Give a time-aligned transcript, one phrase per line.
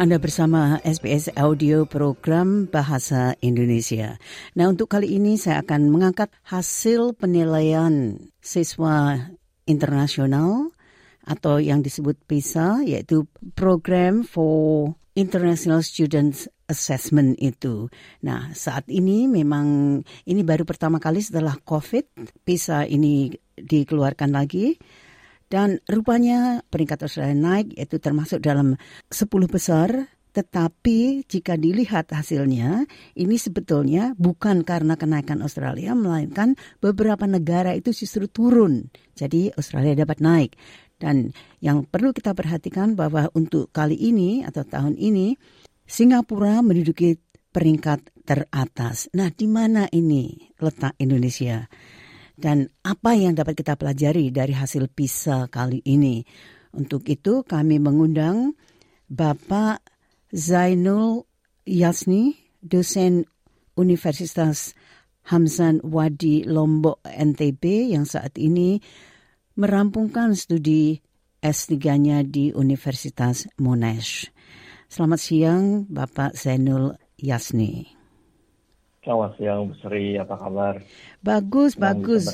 [0.00, 4.16] Anda bersama SBS Audio Program Bahasa Indonesia.
[4.56, 9.28] Nah, untuk kali ini saya akan mengangkat hasil penilaian siswa
[9.68, 10.72] internasional
[11.28, 17.92] atau yang disebut PISA, yaitu Program for International Students Assessment itu.
[18.24, 24.80] Nah, saat ini memang ini baru pertama kali setelah COVID, PISA ini dikeluarkan lagi.
[25.50, 28.78] Dan rupanya peringkat Australia naik yaitu termasuk dalam
[29.10, 32.86] 10 besar tetapi jika dilihat hasilnya,
[33.18, 38.94] ini sebetulnya bukan karena kenaikan Australia, melainkan beberapa negara itu justru turun.
[39.18, 40.54] Jadi Australia dapat naik.
[41.00, 45.34] Dan yang perlu kita perhatikan bahwa untuk kali ini atau tahun ini,
[45.82, 47.18] Singapura menduduki
[47.50, 49.10] peringkat teratas.
[49.10, 51.66] Nah, di mana ini letak Indonesia?
[52.40, 56.24] Dan apa yang dapat kita pelajari dari hasil PISA kali ini.
[56.72, 58.56] Untuk itu kami mengundang
[59.12, 59.84] Bapak
[60.32, 61.28] Zainul
[61.68, 63.28] Yasni, dosen
[63.76, 64.72] Universitas
[65.28, 68.80] Hamzan Wadi Lombok NTB yang saat ini
[69.60, 70.96] merampungkan studi
[71.44, 74.32] S3-nya di Universitas Monash.
[74.88, 77.99] Selamat siang Bapak Zainul Yasni.
[79.10, 80.14] Selamat siang, Bu Sri.
[80.22, 80.78] Apa kabar?
[81.18, 82.24] Bagus, Senang bagus.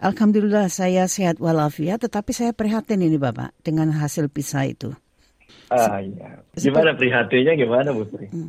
[0.00, 4.96] Alhamdulillah saya sehat walafiat, tetapi saya prihatin ini Bapak dengan hasil PISA itu.
[5.68, 6.40] Ah iya.
[6.56, 8.24] Gimana prihatinnya gimana Bu Sri?
[8.32, 8.48] Hmm.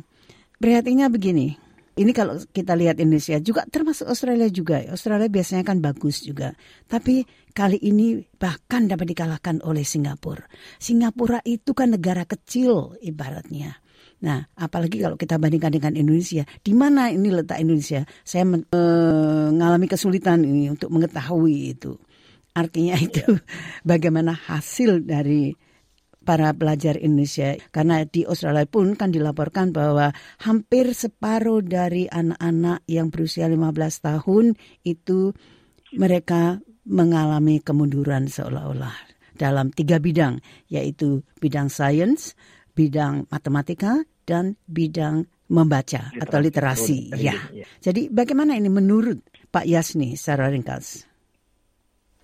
[0.56, 1.52] Prihatinnya begini,
[2.00, 4.88] ini kalau kita lihat Indonesia juga termasuk Australia juga.
[4.88, 6.56] Australia biasanya kan bagus juga.
[6.88, 10.48] Tapi kali ini bahkan dapat dikalahkan oleh Singapura.
[10.80, 13.84] Singapura itu kan negara kecil ibaratnya.
[14.18, 18.02] Nah, apalagi kalau kita bandingkan dengan Indonesia, di mana ini letak Indonesia?
[18.26, 21.94] Saya mengalami kesulitan ini untuk mengetahui itu.
[22.50, 23.22] Artinya itu
[23.86, 25.54] bagaimana hasil dari
[26.26, 30.12] para pelajar Indonesia karena di Australia pun kan dilaporkan bahwa
[30.44, 33.64] hampir separuh dari anak-anak yang berusia 15
[34.04, 34.52] tahun
[34.84, 35.32] itu
[35.96, 38.92] mereka mengalami kemunduran seolah-olah
[39.40, 42.36] dalam tiga bidang yaitu bidang sains,
[42.78, 46.22] bidang matematika dan bidang membaca literasi.
[46.22, 46.98] atau literasi.
[47.18, 47.34] Ya.
[47.50, 47.66] ya.
[47.82, 49.18] Jadi bagaimana ini menurut
[49.50, 51.08] Pak Yasni secara ringkas?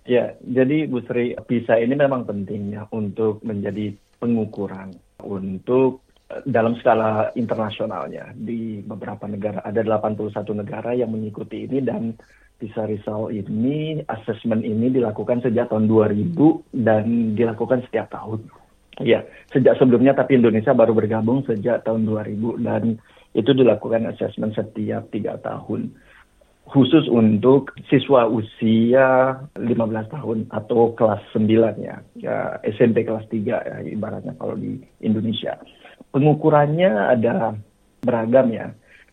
[0.05, 3.89] Ya, jadi Bu Sri, PISA ini memang penting ya untuk menjadi
[4.21, 4.93] pengukuran
[5.25, 9.65] untuk eh, dalam skala internasionalnya di beberapa negara.
[9.65, 12.13] Ada 81 negara yang mengikuti ini dan
[12.61, 16.37] PISA result ini, assessment ini dilakukan sejak tahun 2000
[16.85, 18.45] dan dilakukan setiap tahun.
[19.03, 22.95] Ya, sejak sebelumnya tapi Indonesia baru bergabung sejak tahun 2000 dan
[23.35, 25.91] itu dilakukan assessment setiap tiga tahun.
[26.65, 33.77] Khusus untuk siswa usia 15 tahun atau kelas 9 ya, ya SMP kelas 3 ya
[33.85, 35.59] ibaratnya kalau di Indonesia.
[36.09, 37.53] Pengukurannya ada
[38.01, 38.71] beragam ya,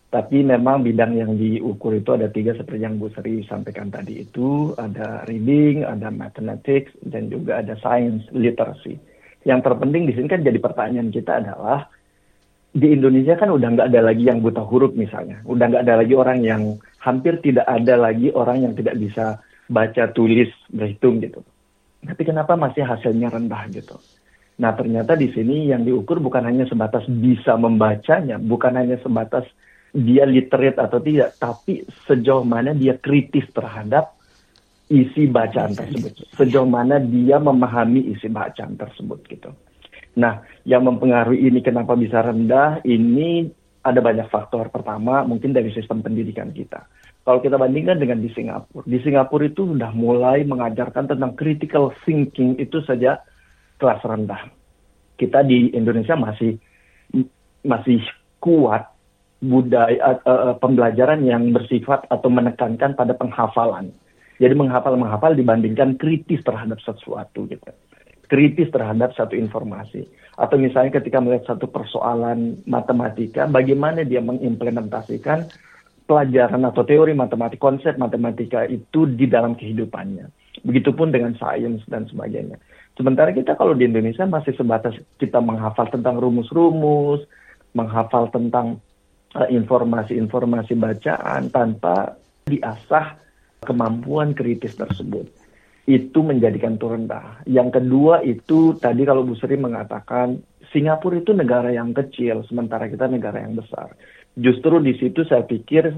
[0.08, 4.72] tapi memang bidang yang diukur itu ada tiga seperti yang Bu Sri sampaikan tadi itu,
[4.78, 8.96] ada reading, ada mathematics, dan juga ada science literacy
[9.42, 11.90] yang terpenting di sini kan jadi pertanyaan kita adalah
[12.72, 16.14] di Indonesia kan udah nggak ada lagi yang buta huruf misalnya, udah nggak ada lagi
[16.16, 16.62] orang yang
[17.04, 21.44] hampir tidak ada lagi orang yang tidak bisa baca tulis berhitung gitu.
[22.02, 24.00] Tapi kenapa masih hasilnya rendah gitu?
[24.56, 29.44] Nah ternyata di sini yang diukur bukan hanya sebatas bisa membacanya, bukan hanya sebatas
[29.92, 34.16] dia literate atau tidak, tapi sejauh mana dia kritis terhadap
[34.92, 36.36] isi bacaan tersebut.
[36.36, 39.48] Sejauh mana dia memahami isi bacaan tersebut gitu.
[40.20, 43.48] Nah, yang mempengaruhi ini kenapa bisa rendah, ini
[43.80, 44.68] ada banyak faktor.
[44.68, 46.84] Pertama, mungkin dari sistem pendidikan kita.
[47.22, 52.58] Kalau kita bandingkan dengan di Singapura, di Singapura itu sudah mulai mengajarkan tentang critical thinking
[52.58, 53.22] itu saja
[53.78, 54.50] kelas rendah.
[55.16, 56.58] Kita di Indonesia masih
[57.62, 58.02] masih
[58.42, 58.90] kuat
[59.38, 63.94] budaya uh, pembelajaran yang bersifat atau menekankan pada penghafalan.
[64.42, 67.70] Jadi menghafal-menghafal dibandingkan kritis terhadap sesuatu gitu.
[68.26, 70.02] Kritis terhadap satu informasi.
[70.34, 75.46] Atau misalnya ketika melihat satu persoalan matematika, bagaimana dia mengimplementasikan
[76.10, 80.26] pelajaran atau teori matematika, konsep matematika itu di dalam kehidupannya.
[80.66, 82.58] Begitupun dengan sains dan sebagainya.
[82.98, 87.22] Sementara kita kalau di Indonesia masih sebatas kita menghafal tentang rumus-rumus,
[87.78, 88.82] menghafal tentang
[89.38, 93.22] uh, informasi-informasi bacaan tanpa diasah
[93.62, 95.30] kemampuan kritis tersebut.
[95.82, 97.42] Itu menjadikan itu rendah.
[97.46, 100.38] Yang kedua itu tadi kalau Bu Sri mengatakan
[100.70, 103.92] Singapura itu negara yang kecil, sementara kita negara yang besar.
[104.38, 105.90] Justru di situ saya pikir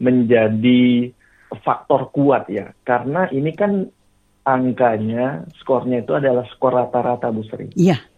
[0.00, 1.10] menjadi
[1.60, 3.84] faktor kuat ya, karena ini kan
[4.42, 7.74] angkanya, skornya itu adalah skor rata-rata Bu Sri.
[7.76, 8.11] Iya.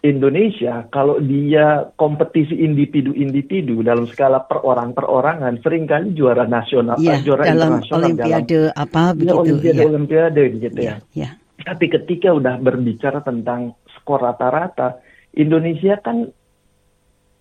[0.00, 7.20] Indonesia kalau dia kompetisi individu-individu dalam skala per orang perorangan sering kali juara nasional ya,
[7.20, 9.84] juara dalam internasional olimpiade dalam, apa ya, begitu olimpiade ya.
[9.84, 10.96] olimpiade gitu ya.
[11.12, 11.28] ya.
[11.28, 11.30] ya.
[11.60, 15.04] Tapi ketika udah berbicara tentang skor rata-rata,
[15.36, 16.32] Indonesia kan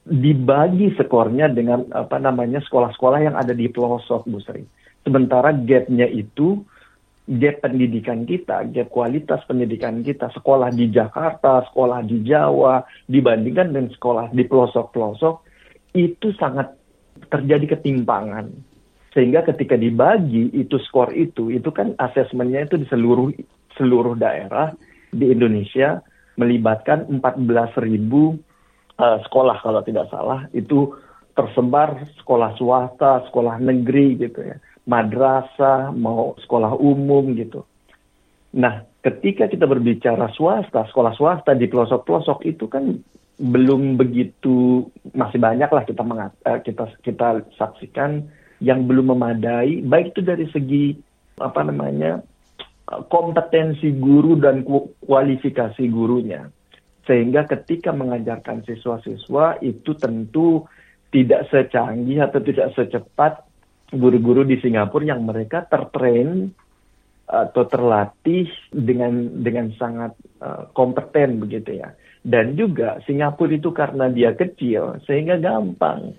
[0.04, 4.68] dibagi skornya dengan apa namanya sekolah-sekolah yang ada di pelosok Bu Sri.
[5.08, 6.60] Sementara gapnya itu
[7.30, 13.94] gap pendidikan kita, gap kualitas pendidikan kita, sekolah di Jakarta, sekolah di Jawa, dibandingkan dengan
[13.94, 15.36] sekolah di pelosok-pelosok,
[15.94, 16.74] itu sangat
[17.30, 18.50] terjadi ketimpangan.
[19.14, 23.30] Sehingga ketika dibagi itu skor itu, itu kan asesmennya itu di seluruh
[23.78, 24.74] seluruh daerah
[25.14, 26.02] di Indonesia
[26.38, 28.38] melibatkan 14 ribu
[28.98, 30.98] uh, sekolah kalau tidak salah, itu
[31.38, 34.58] tersebar sekolah swasta, sekolah negeri gitu ya
[34.90, 37.62] madrasah, mau sekolah umum gitu.
[38.58, 42.98] Nah, ketika kita berbicara swasta, sekolah swasta di pelosok-pelosok itu kan
[43.38, 48.28] belum begitu masih banyak lah kita mengat, uh, kita kita saksikan
[48.60, 50.92] yang belum memadai baik itu dari segi
[51.40, 52.20] apa namanya
[53.08, 54.68] kompetensi guru dan
[55.00, 56.52] kualifikasi gurunya
[57.08, 60.68] sehingga ketika mengajarkan siswa-siswa itu tentu
[61.10, 63.49] tidak secanggih atau tidak secepat
[63.90, 66.50] guru-guru di Singapura yang mereka tertrain
[67.30, 71.94] atau terlatih dengan dengan sangat uh, kompeten begitu ya.
[72.26, 76.18] Dan juga Singapura itu karena dia kecil sehingga gampang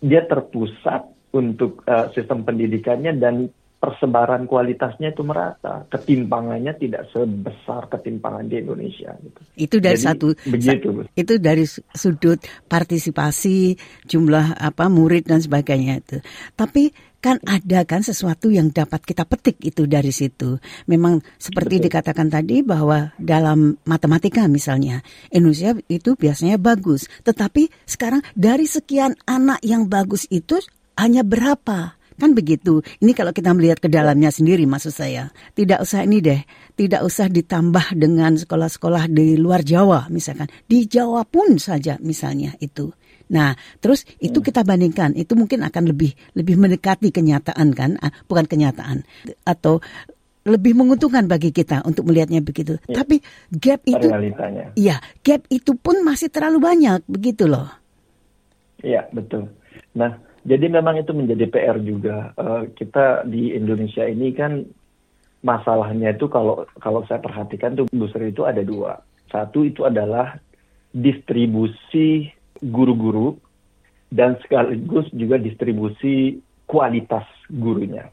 [0.00, 3.52] dia terpusat untuk uh, sistem pendidikannya dan
[3.86, 9.14] persebaran kualitasnya itu merata, ketimpangannya tidak sebesar ketimpangan di Indonesia.
[9.22, 9.40] Gitu.
[9.54, 10.88] Itu dari Jadi, satu begitu.
[11.14, 11.62] Itu dari
[11.94, 13.78] sudut partisipasi
[14.10, 16.18] jumlah apa murid dan sebagainya itu.
[16.58, 16.90] Tapi
[17.22, 20.62] kan ada kan sesuatu yang dapat kita petik itu dari situ.
[20.86, 21.86] Memang seperti Betul.
[21.90, 25.02] dikatakan tadi bahwa dalam matematika misalnya
[25.34, 30.60] Indonesia itu biasanya bagus, tetapi sekarang dari sekian anak yang bagus itu
[30.94, 32.80] hanya berapa Kan begitu.
[33.00, 35.28] Ini kalau kita melihat ke dalamnya sendiri maksud saya.
[35.52, 36.40] Tidak usah ini deh.
[36.76, 40.48] Tidak usah ditambah dengan sekolah-sekolah di luar Jawa misalkan.
[40.64, 42.88] Di Jawa pun saja misalnya itu.
[43.26, 44.46] Nah, terus itu hmm.
[44.46, 45.10] kita bandingkan.
[45.18, 49.02] Itu mungkin akan lebih lebih mendekati kenyataan kan, ah, bukan kenyataan
[49.42, 49.82] atau
[50.46, 52.78] lebih menguntungkan bagi kita untuk melihatnya begitu.
[52.86, 53.02] Ya.
[53.02, 53.18] Tapi
[53.50, 54.06] gap itu,
[54.78, 57.66] iya, gap itu pun masih terlalu banyak begitu loh.
[58.78, 59.50] Iya betul.
[59.98, 60.14] Nah,
[60.46, 62.30] jadi memang itu menjadi PR juga.
[62.38, 64.62] Uh, kita di Indonesia ini kan
[65.42, 69.02] masalahnya itu kalau kalau saya perhatikan tuh industri itu ada dua.
[69.26, 70.38] Satu itu adalah
[70.94, 72.30] distribusi
[72.62, 73.34] guru-guru
[74.08, 78.06] dan sekaligus juga distribusi kualitas gurunya.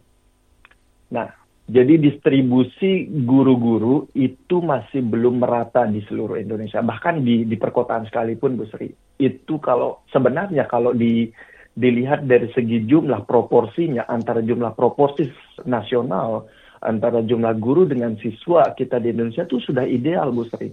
[1.14, 1.30] Nah,
[1.70, 6.82] jadi distribusi guru-guru itu masih belum merata di seluruh Indonesia.
[6.82, 8.92] Bahkan di, di perkotaan sekalipun, Bu Sri.
[9.22, 11.30] Itu kalau sebenarnya kalau di
[11.74, 15.25] dilihat dari segi jumlah proporsinya antara jumlah proporsi
[15.65, 16.46] nasional
[16.84, 20.70] antara jumlah guru dengan siswa kita di Indonesia itu sudah ideal Bu Sri.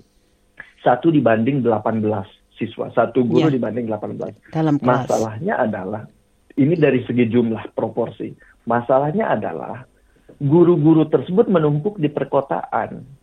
[0.81, 3.53] Satu dibanding 18 siswa, satu guru ya.
[3.53, 4.53] dibanding 18.
[4.53, 4.85] Dalam kelas.
[4.85, 6.03] Masalahnya adalah
[6.57, 8.33] ini dari segi jumlah proporsi.
[8.69, 9.85] Masalahnya adalah
[10.41, 13.20] guru-guru tersebut menumpuk di perkotaan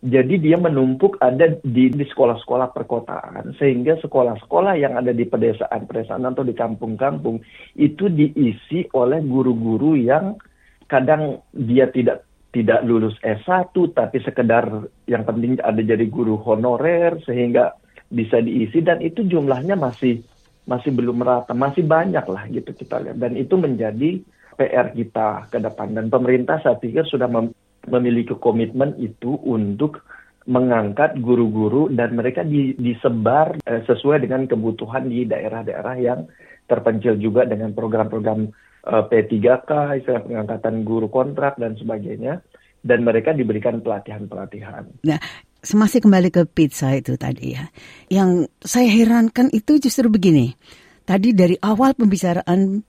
[0.00, 3.52] jadi dia menumpuk ada di, sekolah-sekolah perkotaan.
[3.60, 7.44] Sehingga sekolah-sekolah yang ada di pedesaan-pedesaan atau di kampung-kampung
[7.76, 10.40] itu diisi oleh guru-guru yang
[10.88, 17.76] kadang dia tidak tidak lulus S1 tapi sekedar yang penting ada jadi guru honorer sehingga
[18.08, 18.80] bisa diisi.
[18.80, 20.24] Dan itu jumlahnya masih
[20.64, 23.20] masih belum merata, masih banyak lah gitu kita lihat.
[23.20, 24.16] Dan itu menjadi
[24.56, 25.92] PR kita ke depan.
[25.92, 27.52] Dan pemerintah saya pikir sudah mem
[27.88, 30.04] memiliki komitmen itu untuk
[30.48, 36.20] mengangkat guru-guru dan mereka di, disebar eh, sesuai dengan kebutuhan di daerah-daerah yang
[36.66, 38.50] terpencil juga dengan program-program
[38.88, 42.40] eh, P3K, istilah pengangkatan guru kontrak dan sebagainya
[42.80, 45.04] dan mereka diberikan pelatihan-pelatihan.
[45.04, 45.20] Nah,
[45.60, 47.68] masih kembali ke pizza itu tadi ya.
[48.08, 50.56] Yang saya herankan itu justru begini.
[51.04, 52.80] Tadi dari awal pembicaraan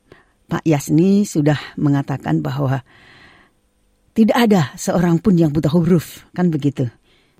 [0.47, 2.83] Pak Yasni sudah mengatakan bahwa
[4.11, 6.87] tidak ada seorang pun yang buta huruf, kan begitu.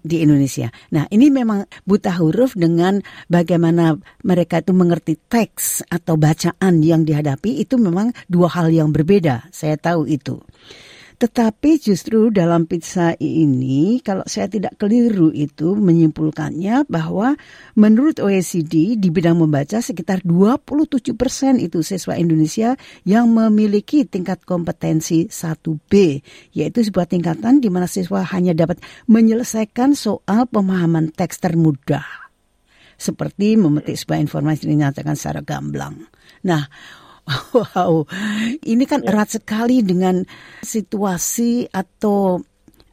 [0.02, 0.74] di Indonesia.
[0.90, 7.62] Nah, ini memang buta huruf dengan bagaimana mereka itu mengerti teks atau bacaan yang dihadapi
[7.62, 9.54] itu memang dua hal yang berbeda.
[9.54, 10.42] Saya tahu itu.
[11.22, 17.38] Tetapi justru dalam pizza ini, kalau saya tidak keliru itu menyimpulkannya bahwa
[17.78, 22.74] menurut OECD di bidang membaca sekitar 27 persen itu siswa Indonesia
[23.06, 26.26] yang memiliki tingkat kompetensi 1B,
[26.58, 32.34] yaitu sebuah tingkatan di mana siswa hanya dapat menyelesaikan soal pemahaman teks termudah.
[32.98, 36.02] Seperti memetik sebuah informasi dinyatakan secara gamblang.
[36.50, 36.66] Nah,
[37.58, 38.08] Wow,
[38.64, 39.12] ini kan ya.
[39.12, 40.24] erat sekali dengan
[40.64, 42.40] situasi atau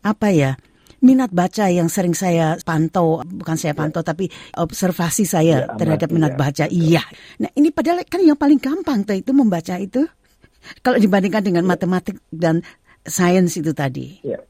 [0.02, 0.52] apa ya
[0.98, 3.78] minat baca yang sering saya pantau, bukan saya ya.
[3.78, 4.06] pantau ya.
[4.10, 4.26] tapi
[4.58, 6.38] observasi saya ya, terhadap minat ya.
[6.38, 6.64] baca.
[6.66, 7.02] Iya.
[7.38, 10.02] Nah ini padahal kan yang paling gampang tuh itu membaca itu
[10.84, 11.70] kalau dibandingkan dengan ya.
[11.70, 12.66] matematik dan
[13.06, 14.18] sains itu tadi.
[14.26, 14.42] Iya,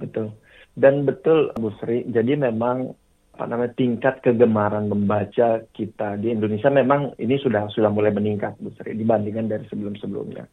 [0.00, 0.32] betul.
[0.72, 2.96] Dan betul Bu Sri, jadi memang
[3.32, 8.68] apa namanya tingkat kegemaran membaca kita di Indonesia memang ini sudah sudah mulai meningkat Bu
[8.76, 10.44] Sri dibandingkan dari sebelum-sebelumnya.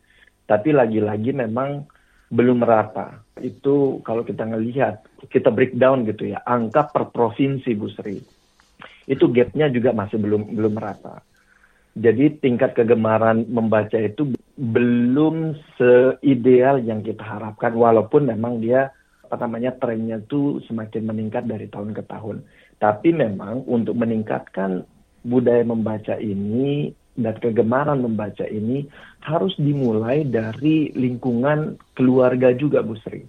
[0.47, 1.83] Tapi lagi-lagi memang
[2.31, 3.19] belum merata.
[3.35, 8.17] Itu kalau kita ngelihat, kita breakdown gitu ya, angka per provinsi Bu Sri.
[9.11, 11.19] Itu gapnya juga masih belum belum merata.
[11.99, 18.93] Jadi tingkat kegemaran membaca itu belum seideal yang kita harapkan walaupun memang dia
[19.29, 22.45] apa namanya trennya itu semakin meningkat dari tahun ke tahun.
[22.79, 24.87] Tapi memang untuk meningkatkan
[25.27, 28.87] budaya membaca ini dan kegemaran membaca ini
[29.27, 33.19] harus dimulai dari lingkungan keluarga juga Bu Sri.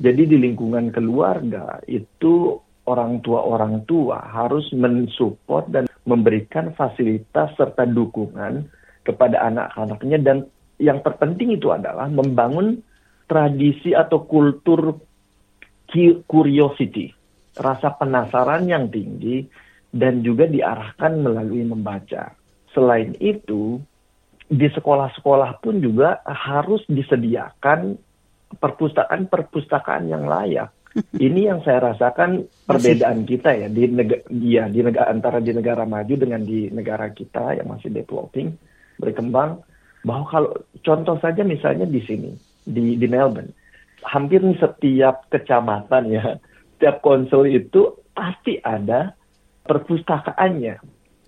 [0.00, 7.84] Jadi di lingkungan keluarga itu orang tua orang tua harus mensupport dan memberikan fasilitas serta
[7.84, 8.64] dukungan
[9.04, 10.38] kepada anak-anaknya dan
[10.80, 12.80] yang terpenting itu adalah membangun
[13.28, 14.96] tradisi atau kultur
[16.24, 17.12] curiosity
[17.60, 19.44] rasa penasaran yang tinggi
[19.92, 22.32] dan juga diarahkan melalui membaca.
[22.72, 23.82] Selain itu,
[24.50, 27.98] di sekolah-sekolah pun juga harus disediakan
[28.58, 30.74] perpustakaan-perpustakaan yang layak.
[31.14, 35.86] Ini yang saya rasakan perbedaan kita ya di negara ya di negara antara di negara
[35.86, 38.50] maju dengan di negara kita yang masih developing
[38.98, 39.62] berkembang
[40.02, 40.50] bahwa kalau
[40.82, 42.34] contoh saja misalnya di sini
[42.66, 43.54] di di Melbourne
[44.02, 46.42] hampir setiap kecamatan ya
[46.80, 49.12] setiap konsol itu pasti ada
[49.68, 50.80] perpustakaannya.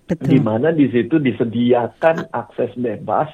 [0.09, 3.29] Di mana di situ disediakan akses bebas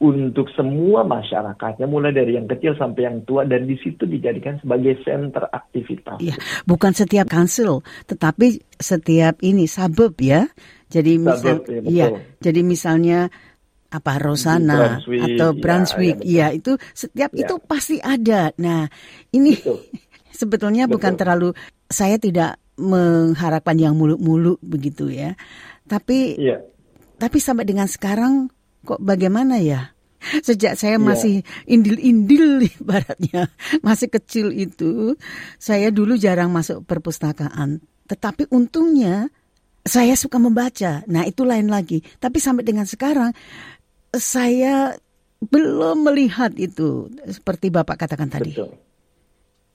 [0.00, 4.96] untuk semua masyarakatnya mulai dari yang kecil sampai yang tua dan di situ dijadikan sebagai
[5.04, 6.24] center aktivitas.
[6.24, 10.48] Iya, bukan setiap council, tetapi setiap ini suburb ya.
[10.88, 12.06] Jadi misal ya, iya,
[12.40, 13.28] jadi misalnya
[13.92, 17.44] apa Rosana Brunswick, atau Brunswick, ya, ya, ya itu setiap ya.
[17.44, 18.50] itu pasti ada.
[18.56, 18.88] Nah,
[19.36, 19.52] ini
[20.42, 20.94] sebetulnya Betul.
[20.98, 21.48] bukan terlalu
[21.86, 25.38] saya tidak mengharapkan yang muluk-muluk begitu ya.
[25.86, 26.58] Tapi ya.
[27.22, 28.50] tapi sampai dengan sekarang
[28.82, 29.94] kok bagaimana ya?
[30.46, 31.02] Sejak saya iya.
[31.02, 31.34] masih
[31.66, 33.50] indil-indil ibaratnya,
[33.82, 35.18] masih kecil itu,
[35.58, 37.82] saya dulu jarang masuk perpustakaan.
[38.06, 39.30] Tetapi untungnya
[39.82, 41.02] saya suka membaca.
[41.10, 42.06] Nah, itu lain lagi.
[42.22, 43.34] Tapi sampai dengan sekarang
[44.14, 44.94] saya
[45.42, 48.54] belum melihat itu seperti Bapak katakan tadi.
[48.54, 48.78] Betul.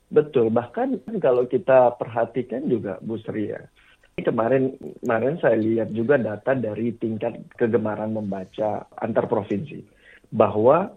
[0.07, 3.59] Betul, bahkan kalau kita perhatikan juga Bu Sri ya,
[4.23, 4.73] kemarin
[5.03, 9.83] kemarin saya lihat juga data dari tingkat kegemaran membaca antar provinsi
[10.31, 10.89] bahwa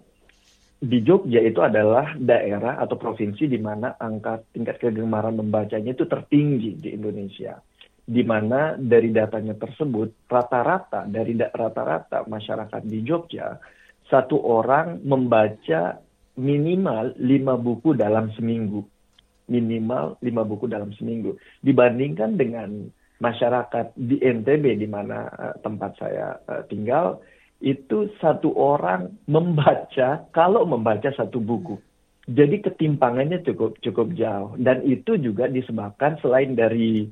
[0.81, 6.81] di Jogja itu adalah daerah atau provinsi di mana angka tingkat kegemaran membacanya itu tertinggi
[6.81, 7.61] di Indonesia.
[8.01, 13.59] Di mana dari datanya tersebut rata-rata dari rata-rata masyarakat di Jogja
[14.09, 16.01] satu orang membaca
[16.41, 18.83] minimal lima buku dalam seminggu
[19.51, 21.35] minimal lima buku dalam seminggu.
[21.61, 22.87] Dibandingkan dengan
[23.21, 27.21] masyarakat di NTB di mana uh, tempat saya uh, tinggal
[27.61, 31.77] itu satu orang membaca kalau membaca satu buku.
[32.31, 37.11] Jadi ketimpangannya cukup cukup jauh dan itu juga disebabkan selain dari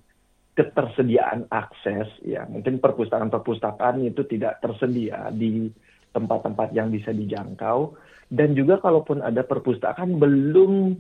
[0.59, 5.71] ketersediaan akses ya mungkin perpustakaan-perpustakaan itu tidak tersedia di
[6.11, 7.95] tempat-tempat yang bisa dijangkau
[8.35, 10.99] dan juga kalaupun ada perpustakaan belum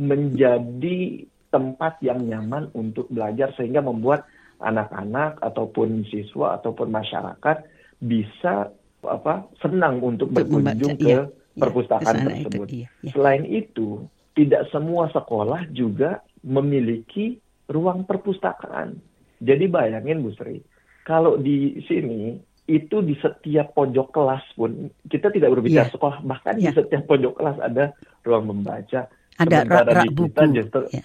[0.00, 4.24] menjadi tempat yang nyaman untuk belajar sehingga membuat
[4.62, 7.56] anak-anak ataupun siswa ataupun masyarakat
[8.00, 8.70] bisa
[9.04, 12.66] apa senang untuk berkunjung ke iya, iya, perpustakaan iya, tersebut.
[12.68, 13.12] Itu, iya, iya.
[13.12, 13.88] Selain itu,
[14.36, 17.40] tidak semua sekolah juga memiliki
[17.72, 19.00] ruang perpustakaan.
[19.40, 20.60] Jadi bayangin Bu Sri,
[21.08, 22.36] kalau di sini
[22.68, 25.94] itu di setiap pojok kelas pun kita tidak berbicara yeah.
[25.96, 26.70] sekolah, bahkan yeah.
[26.70, 27.84] di setiap pojok kelas ada
[28.22, 29.08] ruang membaca
[29.40, 30.28] ada rak, rak buku.
[30.28, 31.04] Kita justru, ya.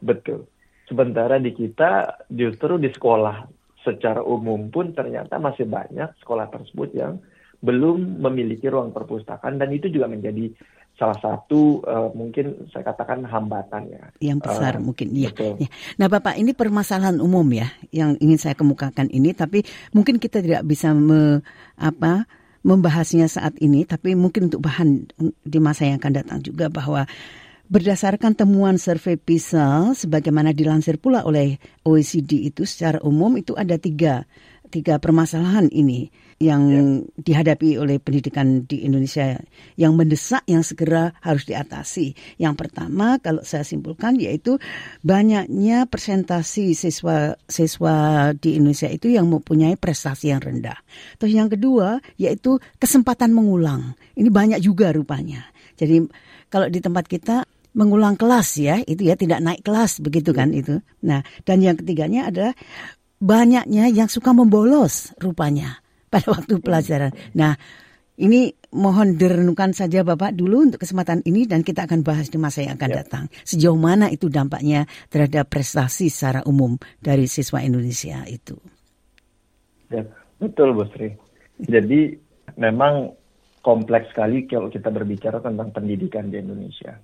[0.00, 0.40] Betul.
[0.88, 3.48] Sementara di kita justru di sekolah
[3.84, 7.20] secara umum pun ternyata masih banyak sekolah tersebut yang
[7.64, 10.52] belum memiliki ruang perpustakaan dan itu juga menjadi
[10.94, 14.04] salah satu uh, mungkin saya katakan hambatan ya.
[14.22, 15.32] Yang besar uh, mungkin iya.
[15.34, 15.58] ya.
[15.98, 20.62] Nah, Bapak ini permasalahan umum ya yang ingin saya kemukakan ini tapi mungkin kita tidak
[20.62, 21.42] bisa me,
[21.74, 22.28] apa
[22.62, 25.10] membahasnya saat ini tapi mungkin untuk bahan
[25.42, 27.04] di masa yang akan datang juga bahwa
[27.64, 34.28] Berdasarkan temuan survei PISA, sebagaimana dilansir pula oleh OECD itu secara umum itu ada tiga,
[34.68, 36.82] tiga permasalahan ini yang ya.
[37.24, 39.38] dihadapi oleh pendidikan di Indonesia
[39.80, 42.36] yang mendesak yang segera harus diatasi.
[42.36, 44.60] Yang pertama kalau saya simpulkan yaitu
[45.00, 50.76] banyaknya presentasi siswa siswa di Indonesia itu yang mempunyai prestasi yang rendah.
[51.16, 53.96] Terus yang kedua yaitu kesempatan mengulang.
[54.18, 55.48] Ini banyak juga rupanya.
[55.80, 56.06] Jadi
[56.50, 60.78] kalau di tempat kita mengulang kelas ya, itu ya tidak naik kelas begitu kan itu.
[61.02, 62.54] Nah, dan yang ketiganya adalah
[63.18, 67.12] banyaknya yang suka membolos rupanya pada waktu pelajaran.
[67.34, 67.58] Nah,
[68.14, 72.62] ini mohon direnungkan saja Bapak dulu untuk kesempatan ini dan kita akan bahas di masa
[72.62, 72.96] yang akan ya.
[73.02, 73.24] datang.
[73.42, 78.54] Sejauh mana itu dampaknya terhadap prestasi secara umum dari siswa Indonesia itu.
[79.90, 80.06] Ya,
[80.38, 81.10] betul Bu Sri.
[81.58, 82.14] Jadi
[82.54, 83.14] memang
[83.66, 86.94] kompleks sekali kalau kita berbicara tentang pendidikan di Indonesia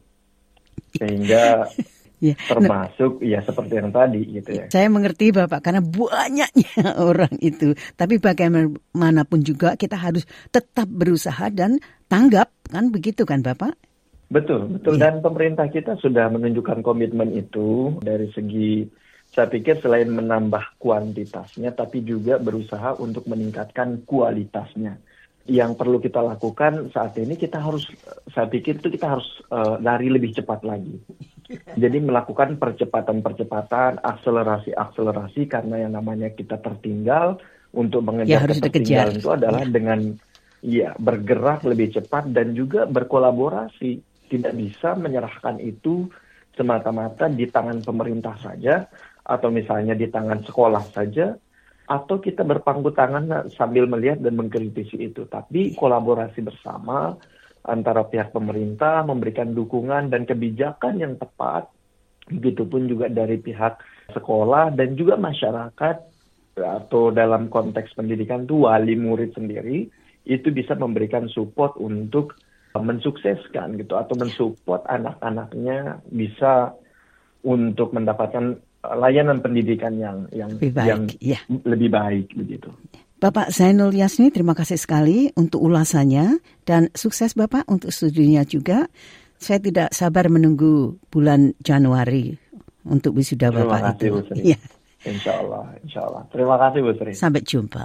[0.98, 1.66] sehingga
[2.20, 2.36] Ya.
[2.36, 4.68] Termasuk ya seperti yang tadi gitu ya.
[4.68, 7.72] Saya mengerti Bapak karena banyaknya orang itu.
[7.96, 11.80] Tapi bagaimanapun juga kita harus tetap berusaha dan
[12.12, 13.72] tanggap kan begitu kan Bapak?
[14.28, 15.00] Betul, betul.
[15.00, 15.08] Ya.
[15.08, 18.84] Dan pemerintah kita sudah menunjukkan komitmen itu dari segi
[19.32, 25.00] saya pikir selain menambah kuantitasnya tapi juga berusaha untuk meningkatkan kualitasnya
[25.48, 27.88] yang perlu kita lakukan saat ini kita harus
[28.28, 31.00] saya pikir itu kita harus uh, lari lebih cepat lagi.
[31.50, 37.42] Jadi melakukan percepatan-percepatan, akselerasi-akselerasi karena yang namanya kita tertinggal
[37.74, 39.70] untuk mengejar ya, ketertinggalan itu adalah ya.
[39.70, 40.00] dengan
[40.62, 44.06] ya bergerak lebih cepat dan juga berkolaborasi.
[44.30, 46.06] Tidak bisa menyerahkan itu
[46.54, 48.86] semata-mata di tangan pemerintah saja
[49.26, 51.34] atau misalnya di tangan sekolah saja
[51.90, 55.26] atau kita berpangku tangan sambil melihat dan mengkritisi itu.
[55.26, 57.18] Tapi kolaborasi bersama
[57.66, 61.66] antara pihak pemerintah memberikan dukungan dan kebijakan yang tepat,
[62.30, 63.82] begitupun juga dari pihak
[64.14, 65.96] sekolah dan juga masyarakat
[66.54, 69.90] atau dalam konteks pendidikan itu wali murid sendiri
[70.28, 72.38] itu bisa memberikan support untuk
[72.76, 76.74] mensukseskan gitu atau mensupport anak-anaknya bisa
[77.42, 81.40] untuk mendapatkan layanan pendidikan yang yang lebih baik, yang ya.
[81.68, 82.72] lebih baik begitu.
[83.20, 88.88] Bapak Zainul Yasni, terima kasih sekali untuk ulasannya dan sukses Bapak untuk studinya juga.
[89.36, 92.36] Saya tidak sabar menunggu bulan Januari
[92.88, 94.56] untuk wisuda Bapak terima kasih, itu.
[94.56, 94.58] Ya.
[95.04, 96.22] Insya Allah, insya Allah.
[96.32, 97.12] Terima kasih Bu Sri.
[97.16, 97.84] Sampai jumpa.